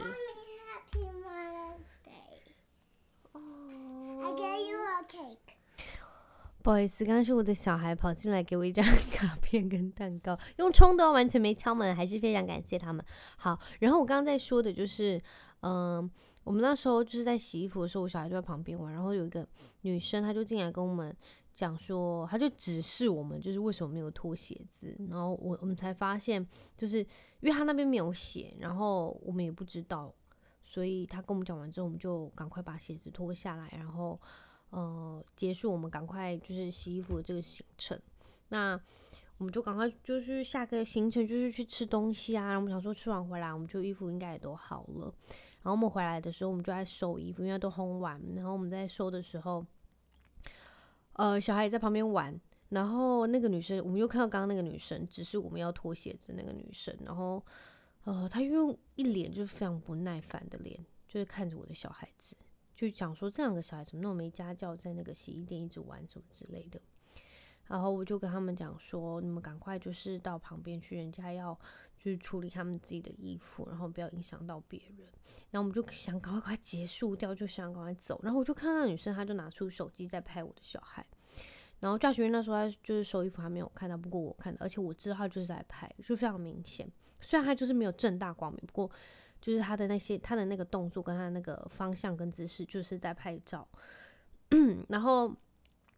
[6.67, 8.83] 不好意思，刚刚是我的小孩跑进来给我一张
[9.15, 13.01] 卡片跟蛋糕，用冲的，完全没敲门，还是非常感谢他们。
[13.37, 15.17] 好，然后我刚刚在说的就是，
[15.61, 16.11] 嗯、
[16.43, 19.47] 我们那时候就是在洗衣服的时候，我小孩就在旁边玩，然后有一个
[19.83, 21.15] 女生，她就进来跟我们
[21.53, 30.13] 讲说，她就指示我们，就是为什么没有脱鞋子，然后我我们才发现，就是因为她那边没有写，然后我们也不知道，
[30.65, 34.19] 所以她跟我们讲完之后，我们就赶快把鞋子脱下来，然后。
[34.69, 37.99] 呃，结束，我们赶快就是洗衣服的这个行程。
[38.49, 38.79] 那
[39.37, 42.45] 我们就赶快就是下个行程就是去吃东西啊。
[42.45, 45.13] 然后我们想说吃完回来，我们就衣服应该也都好了。
[45.61, 48.21] 然后我们回来的时候，我们就在收衣服，因为都烘完。
[48.35, 49.65] 然后我们在收的时候，
[51.13, 52.39] 呃，小孩也在旁边玩。
[52.69, 56.93] 然后那个女生，我们又看到刚刚那个女生，只是我们要脱鞋子那个女生。
[57.05, 57.41] 然后，
[58.03, 60.77] 呃，她用一脸就是非常不耐烦的脸，
[61.07, 62.35] 就是看着我的小孩子。
[62.77, 66.79] 就讲说这两个小孩怎么那么没家教，在那个洗衣店一直玩什么之类的。
[67.65, 71.59] 然后我就跟他们讲说，你们赶快就是到旁边去，人家要
[71.97, 75.07] 去处理他们自己的衣服，然后不要影响到别人。
[75.49, 78.21] 然后我们就想赶快快结束掉，就想赶快走。
[78.23, 81.03] 然后我就看到女生，她就拿出手机在拍我的小孩。
[81.79, 86.87] 然后教学员那时候他就是收衣服还没有看到，不过我看到，而且我知道他就是在拍，就非常明显。
[87.19, 88.89] 虽然他就是没有正大光明，不过
[89.41, 93.67] 就是他的那些他的那个动作跟他那个方向跟姿势就是在拍照。
[94.89, 95.35] 然后。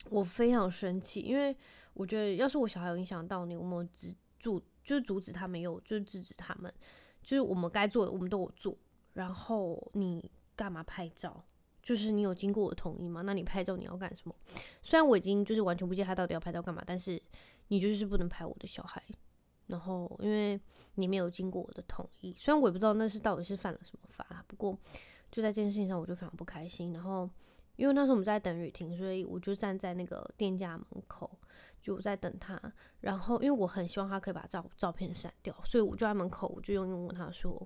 [0.09, 1.53] 我非常生气，因为
[1.93, 6.73] 我觉得要是我小孩有影响到你，我们止阻就是阻止他们，有就是制止他们，
[7.21, 8.75] 就是我们该做的我们都有做。
[9.11, 11.43] 然后你干嘛拍照？
[11.83, 13.23] 就是你有经过我同意吗？
[13.23, 14.33] 那你拍照你要干什么？
[14.81, 17.21] 虽然我已经就是完全不记得他到底要拍照干嘛，但是
[17.67, 19.03] 你就是不能拍我的小孩。
[19.69, 20.59] 然后因为
[20.95, 24.77] 你没有经过我的同意，虽然我也不知道那是到底是犯了什么法，不过
[25.31, 26.91] 就在这件事情上我就非常不开心。
[26.91, 27.29] 然后。
[27.75, 31.31] 因为那时候我们在等雨停，所以我就站在那个店家门口，
[31.81, 32.61] 就在等他。
[32.99, 37.65] 然后，因为我很希望他可以把照照片删掉，所以我就在门口，我就用英文问他说：“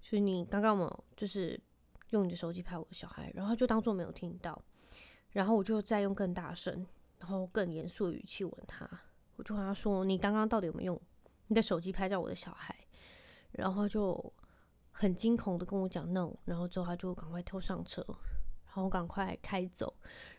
[0.00, 1.60] 所以你刚刚有就是
[2.08, 4.58] 用你的手机拍我的小孩？”然后就当做没有听到。
[5.32, 6.86] 然后我就再用更大声，
[7.18, 8.88] 然后更严肃语气问他，
[9.36, 11.02] 我就跟他说：“你刚刚到底有没有用
[11.48, 12.74] 你的手机拍照我的小孩？”
[13.52, 14.32] 然后就
[14.92, 18.04] 很惊恐的跟我讲 “no”，然后之后他就赶快跳上车。
[18.74, 19.92] 然后赶快开走，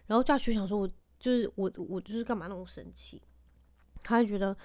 [0.06, 0.88] 然后 Josh 想说我，
[1.20, 3.22] 就是我，我就是干嘛那么生气？
[4.02, 4.56] 他就觉得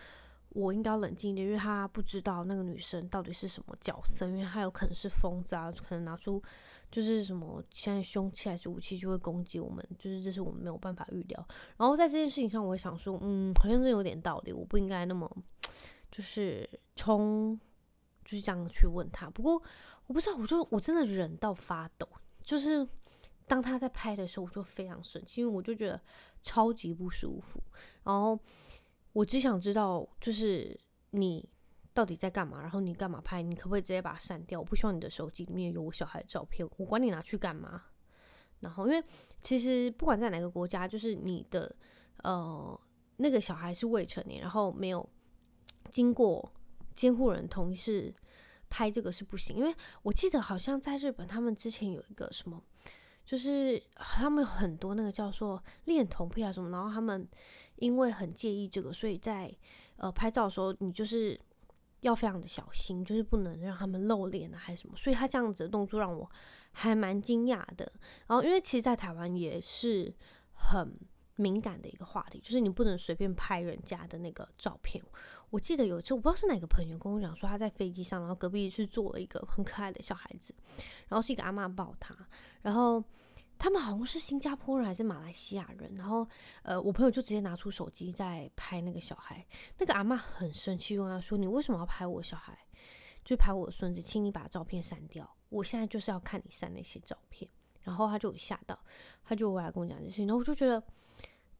[0.50, 6.40] 我应该要冷静一点，因为他不知道那个女生到底是什么角色，因为他有可能是疯子啊，可能拿出
[6.88, 11.48] 就是什么现在凶器还是武器就会攻击我们，就是这是我们没有办法预料。
[11.76, 15.28] 然后在这件事情上，我也想说，嗯，好像是有点道理，我不应该那么
[16.14, 17.58] 就是冲，
[18.24, 19.28] 就是这样去问他。
[19.30, 19.60] 不过
[20.06, 22.08] 我不知道，我就我真的忍到发抖，
[22.44, 22.86] 就是。
[23.46, 26.00] 当他在拍的时候，我就非常生气，因为我就觉得
[26.40, 27.62] 超级不舒服。
[28.02, 28.40] 然后
[29.12, 30.74] 我只想知道，就是
[31.10, 31.46] 你
[31.92, 32.62] 到底在干嘛？
[32.62, 33.42] 然后你干嘛拍？
[33.42, 34.58] 你可不可以直接把它删掉？
[34.58, 37.82] 我不希望你的手机里面有我小孩的照片，我管你拿去干嘛。
[38.60, 39.04] 然后，因为
[39.42, 41.76] 其实不管在哪个国家，就是你的
[42.22, 42.80] 呃
[43.18, 45.06] 那个小孩是未成年，然后没有
[45.94, 46.52] 经过
[46.96, 48.12] 监护人同意是
[48.68, 49.56] 拍这个是不行。
[49.56, 52.60] 因为我记得好像在日本，他们之前有一个什么。
[53.24, 57.26] 就是他们有很多那个叫做恋童癖啊什么，然后他们
[57.76, 59.50] 因为很介意这个，所以在
[59.96, 61.40] 呃拍照的时候，你就是
[62.00, 64.94] 要非常的小心，就是不能让他们露脸啊还是什么。
[64.98, 66.30] 所以他这样子的动作让我
[66.72, 67.90] 还蛮惊讶的。
[68.26, 70.14] 然后因为其实，在台湾也是
[70.52, 70.94] 很
[71.36, 75.02] 敏感的一个话题，就是你不能随便拍人家的那个照片。
[75.54, 80.52] 我记得有一次，我不知道是哪个朋友跟我讲说，他在飞机上，然后隔壁是坐了一个很可爱的小孩子，
[81.06, 82.12] 然后是一个阿嬷抱他，
[82.62, 83.00] 然后
[83.56, 86.26] 他们好像是新加坡人还是马来西亚人，然后
[86.64, 89.46] 呃，我朋友就直接拿出手机在拍那个小孩，
[89.78, 92.58] 那个阿嬷很生气，问他说：“你为什么要拍我小孩？
[93.24, 97.48] 就拍我的孙子，请你把照片删掉，我现在就是要看你删那些照片。”
[97.84, 98.76] 然后他就吓到，
[99.22, 100.82] 他就回来跟我讲这些，然后我就觉得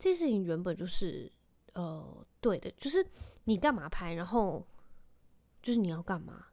[0.00, 1.30] 这事情原本就是。
[1.74, 3.04] 呃，对的，就是
[3.44, 4.64] 你干嘛拍，然后
[5.60, 6.46] 就是你要干嘛，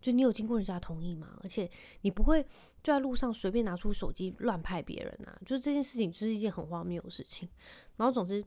[0.00, 1.38] 就你有经过人家同意吗？
[1.42, 2.42] 而且你不会
[2.82, 5.38] 就在路上随便拿出手机乱拍别人啊？
[5.46, 7.48] 就是这件事情就是一件很荒谬的事情。
[7.96, 8.42] 然后总之，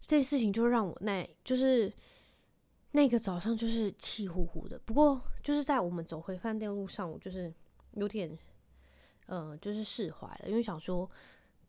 [0.00, 1.92] 这件事情就让我那，就是
[2.92, 4.78] 那个早上就是气呼呼的。
[4.86, 7.52] 不过就是在我们走回饭店路上，我就是
[7.92, 8.38] 有点，
[9.26, 11.10] 呃，就是释怀了，因为想说。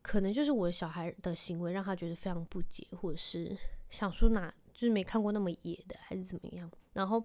[0.08, 3.58] 可能就是我的小孩的行为让他觉得非常不解，或者是
[3.90, 6.72] 想说哪就是没看过那么野的，还是怎么样。
[6.94, 7.22] 然后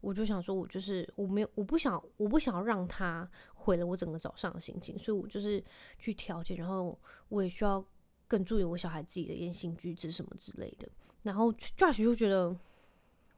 [0.00, 5.64] 我就想说，我就是我没有，我不想，我不想要让他毁了我整个早上的心情，所以我就是
[5.96, 6.56] 去调节。
[6.56, 7.82] 然后我也需要
[8.26, 10.88] 更注意我小孩自己的言行举止什么之类的。
[11.22, 12.54] 然后 Josh 就觉得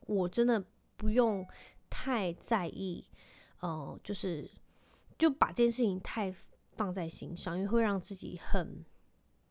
[0.06, 0.64] 我真的
[0.96, 1.46] 不用
[1.90, 3.04] 太在意，
[3.60, 4.50] 呃，就是
[5.18, 6.34] 就把这件事情太。
[6.80, 8.82] 放在心上，因为会让自己很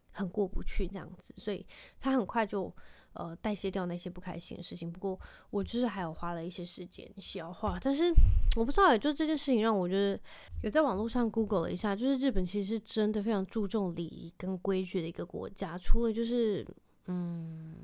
[0.09, 1.63] 很过不去这样子，所以
[1.99, 2.75] 他很快就
[3.13, 4.91] 呃代谢掉那些不开心的事情。
[4.91, 5.19] 不过
[5.51, 8.11] 我就是还有花了一些时间消化，但是
[8.57, 10.19] 我不知道，也就这件事情让我就是
[10.63, 16.65] 有在网络上 Google 了一下，就是日本其实是真的非常注重礼仪跟规矩的一个国家，除了就是
[17.05, 17.75] 嗯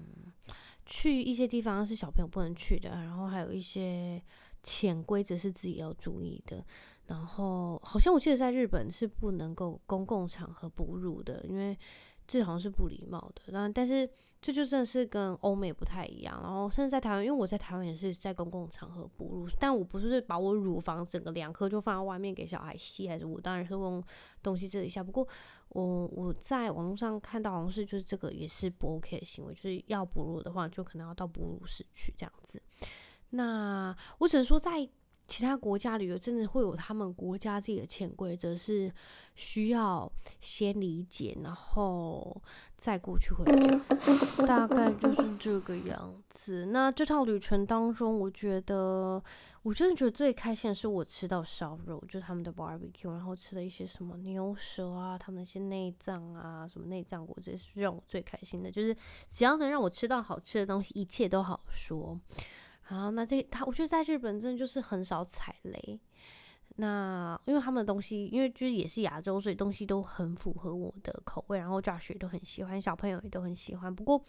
[0.88, 4.20] 去一些地方是小朋友不能去的，然后还有一些
[4.64, 6.66] 潜规则是自己要注意的。
[7.08, 11.78] 然后好像我记得在日本是不能够公共场合哺乳的，因为
[12.28, 13.44] 这好像是不礼貌的。
[13.48, 14.10] 那但是
[14.42, 16.40] 这就真的是跟欧美不太一样。
[16.42, 24.04] 然后甚至在台湾，因为我在台湾也是在公共场合哺乳，但我不是把我乳房整个两颗就放在外面给小孩吸，还是我当然是用
[24.42, 25.04] 东西遮一下。
[25.04, 25.28] 不过
[25.70, 32.60] 我我在网络上看到好像是就是这个也是不 OK 的行为，就是要哺乳的话就可能要到哺乳室去这样子。
[33.30, 34.90] 那我只能说在。
[35.28, 38.92] 其他国家旅游真的会有他们国家自己的潜规则，是
[39.34, 42.42] 需要先理解，然后
[42.78, 43.44] 再过去回
[44.38, 46.68] 家，大概就是这个样子。
[46.68, 49.22] 那这趟旅程当中，我觉得
[49.64, 58.72] 我真的觉得最开心的是我吃到烧肉，就是他们的 barbecue，然后吃了一些什么牛舌啊，他们那些内脏啊，什么内脏骨，这是让我最开心的。
[58.72, 58.96] 就是
[59.34, 62.20] 只要能让我吃到好吃的东西，一切都好说。
[62.88, 66.00] 好，那这他，我觉得在日本真的就是很少踩雷。
[66.78, 73.94] 那因为他们的东西，因为就是也是亚洲，所以东西都很符合我的口味，然后 Josh 也都很喜欢，小朋友也都很喜欢。
[73.94, 74.22] 不过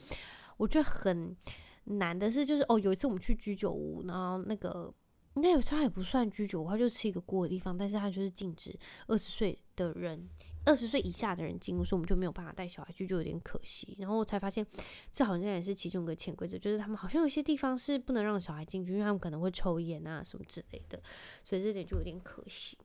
[0.56, 1.36] 我觉得很
[1.84, 4.90] 难的是，就是哦，有一次我们去居酒屋，然后那个
[5.34, 8.74] 应该有时候也不算居酒屋，它就吃一个锅的地方，但是它就是禁止
[9.08, 10.28] 二十岁的人。
[10.66, 13.96] 二十岁以下的人进入，所以我们就没有办法带小孩去，就有点可惜。
[13.98, 14.66] 然后我才发现，
[15.10, 21.00] 这好像也是其中一个潜规则，就是他们好像有些地方是不能让小孩进去，因为他们可能会抽烟啊什么之类的，
[21.42, 22.76] 所以这点就有点可惜。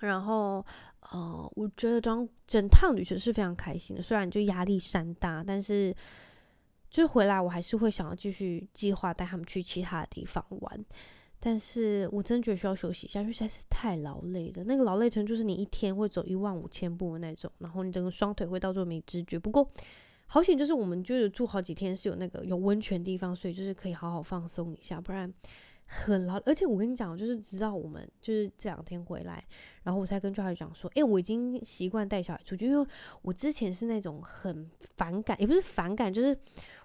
[0.00, 0.64] 然后，
[1.10, 5.94] 呃，我觉得整整趟旅程是非常开心的，虽然就压力山大，但是
[6.88, 10.84] 就回来我还是会想要继续计划带他们去其他的地方玩。
[11.42, 14.64] 但是我真觉得需要休息一下，因为实在是太劳累了。
[14.64, 19.38] 那个劳累程就是你一天会走一万五千步的那种，然后你整个双腿会到最后没知觉。
[19.38, 19.66] 不过
[20.26, 25.32] 好险，就是我们就是住好几天是有那个有温泉地方，所以就是可以好好放松一下，不然
[25.86, 26.36] 很劳。
[26.44, 29.42] 而且我跟你讲，就是直到我们就是这两天回来，
[29.82, 32.86] 然后我才跟赵海讲说，诶，我已经习惯带小孩出去，因为
[33.22, 36.38] 我之前是那种很反感，也不是反感，就是。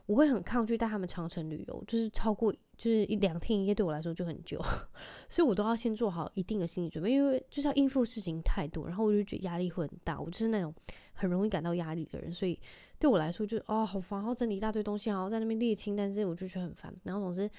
[0.05, 4.61] 我会很抗拒带他们长城旅游，就是超过就是一两天一夜对我来说就很久，
[5.27, 10.19] 所以我都要先做好一定的心理准备，因为就是要应付事情太多，然后我就觉得压力会很大。
[10.19, 10.73] 我就是那种
[11.13, 12.59] 很容易感到压力的人，所以
[12.99, 16.93] 对我来说就哦好烦，然后整理一大堆东西，然后在那边列清单，这些我就觉得很烦。
[17.03, 17.49] 然后总之，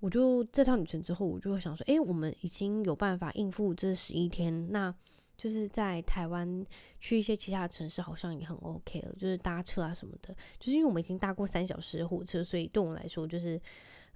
[0.00, 4.92] 我就这趟旅程之后，我就会想说，诶，我们已经有办法应付这十一天，那。
[5.36, 6.64] 就是在台湾
[6.98, 9.12] 去一些其他城市，好像也很 OK 了。
[9.14, 13.60] 就是搭车啊什么的，就是因为我们已经搭过三小时的火车，所以对我来说，就是，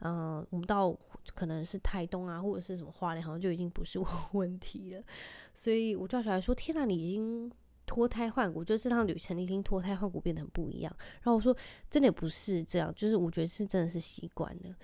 [0.01, 0.97] 嗯、我们到
[1.35, 4.01] 可能是台东啊，或者是什么花莲，好像就已经不是
[4.33, 5.03] 问题了。
[5.55, 7.53] 所以我叫小孩说：“天哪，你已经
[7.85, 11.55] 脱胎换骨，就这趟旅程你已经脱胎换骨，变得很不一样。”然后我说
[11.91, 14.75] ：“真的不是这样，就是我觉得是真的是习惯了。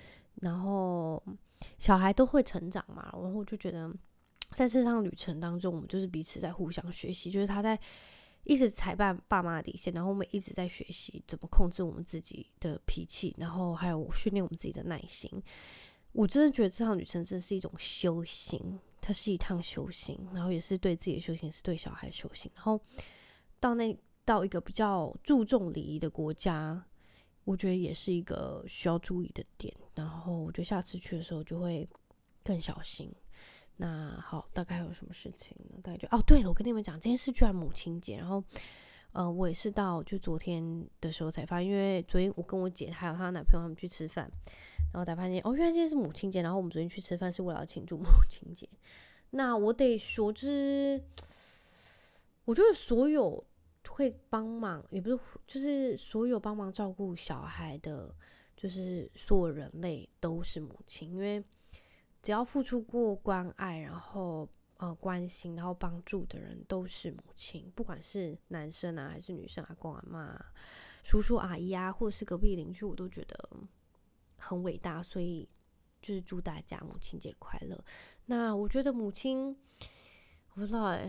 [0.42, 1.22] 然后
[1.78, 3.90] 小孩都会成长嘛，然后我就觉得。”
[4.54, 7.78] 在这趟旅程当中，我们就是彼此在互相学习，就是他在
[8.44, 15.30] 一直踩爸爸妈的底线，然后我们一直在学习怎么控制我们自己的脾气，然后还有训练我们自己的耐心。
[16.12, 22.50] 我真的觉得这趟旅程真的是一种修行，它是一趟修行，然后也是对自己的修行，是对小孩修行。
[22.54, 22.80] 然后
[23.60, 26.82] 到那到一个比较注重礼仪的国家，
[27.44, 29.74] 我觉得也是一个需要注意的点。
[29.94, 31.86] 然后我觉得下次去的时候就会
[32.42, 33.12] 更小心。
[33.78, 35.78] 那好，大概还有什么事情呢？
[35.82, 38.42] 大概就哦，对了，我跟你们讲，这件事居然母亲节，然后，
[39.12, 44.30] 呃，我也是到就昨天的时候才发现，因为昨天我跟我姐还有她男朋友他们去吃饭，
[44.92, 48.66] 然后才发现哦，原来今天是母亲节，然后我们昨天去吃饭是为了庆祝母亲节。
[49.30, 50.98] 那我得说，就是
[52.46, 53.44] 我觉得所有
[53.88, 58.14] 会帮忙，也不是，就是所有帮忙照顾小孩的，
[58.56, 61.44] 就是所有人类都是母亲，因为。
[62.26, 70.36] 只要付出过关爱，然后呃关心，然后帮助的人都是母亲，不管是男生啊还是女生，阿公阿嬷、
[71.04, 73.48] 叔叔阿姨啊，或者是隔壁邻居，我都觉得
[74.38, 75.00] 很伟大。
[75.00, 75.48] 所以
[76.02, 77.80] 就是祝大家母亲节快乐。
[78.24, 79.56] 那我觉得母亲，
[80.54, 81.08] 我不知道哎，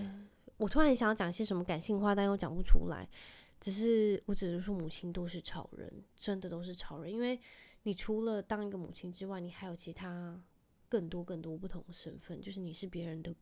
[0.58, 3.10] 我突然想要讲些什么感性话，但又讲不出来。
[3.60, 7.39] 只是我只是说母亲都是超人，真的都是超人，因为
[7.82, 10.39] 你除了当一个母亲之外，你还有其他。
[10.89, 13.34] 更多更多不同身份，就是你是别人的，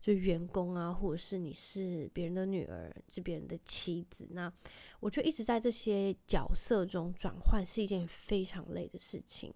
[0.00, 4.26] 就员工啊，或者是你是别人的女儿，是别人的妻子。
[4.30, 4.52] 那
[5.00, 9.52] 我觉得一直在这些角色中转换是一件非常累的事情。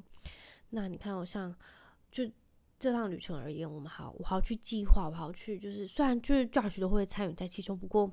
[0.70, 1.54] 那你看，我像
[2.10, 2.30] 就
[2.78, 8.12] 这趟旅程而言，我们好，我好去计划，我好去，就是虽然就是 Josh 都会参与在其中，不过。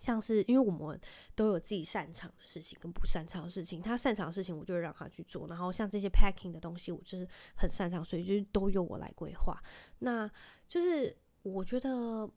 [0.00, 1.00] 像是因为我们
[1.34, 7.26] 都有自己擅长的事情跟不擅长的事情，他擅长的事情我就会让他去做，然后像这些 packing 的东西，我就是
[7.56, 9.62] 很擅长，所以就都由我来规划。
[10.00, 10.30] 那
[10.68, 12.28] 就是我觉得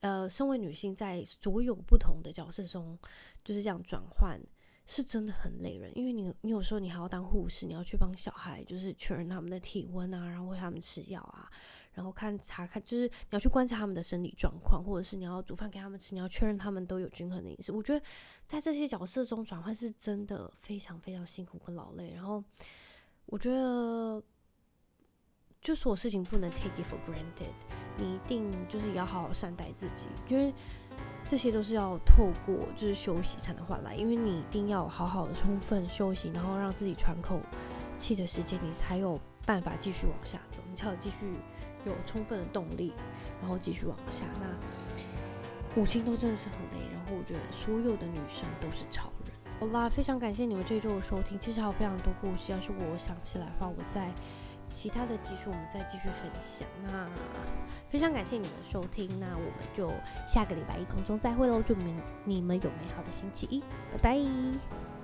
[0.00, 2.98] 呃，身为女性，在所有不同的角色中，
[3.42, 4.38] 就是这样转换，
[4.86, 5.90] 是真的很累人。
[5.96, 11.50] 因为你，你有时候你还要当护士，你要去帮小孩，就是确认他们的体温啊，然后喂他们吃药啊，
[11.96, 17.72] 然后看查看，就是你要去观察他们的生理状况，或者是你要煮饭给他们吃，你要确认他们都有均衡的饮食。
[17.72, 18.06] 我觉得
[18.46, 22.12] 在这些角色中转换是真的非常非常辛苦跟劳累。
[22.14, 22.44] 然后
[23.24, 24.22] 我觉得。
[25.62, 27.50] 就所有事情不能 take it for granted，
[27.96, 30.54] 你一定就是要好好善待自己，因为
[31.28, 37.40] 这些都是要透过就是休息才能换来，因为你一定要好好的充分休息，然后让自己喘口
[37.98, 41.34] 气的时间，你才有办法继续往下走，你才有继续
[41.90, 42.92] 有充分的动力，
[43.40, 44.24] 然后继续往下。
[44.40, 44.46] 那
[45.74, 49.32] 母亲都真的是很累，然后我觉得所有的女生都是超人。
[49.60, 54.10] 好啦，非常感谢你们这一周的收听，其实还有非常多故事，要是我想起来的话，我在。
[54.68, 56.66] 其他的集数我们再继续分享。
[56.88, 57.08] 那
[57.88, 59.92] 非常感谢你们的收听，那我们就
[60.28, 61.62] 下个礼拜一空中再会喽！
[61.62, 63.60] 祝你们你们有美好的星期一，
[63.92, 64.95] 拜拜。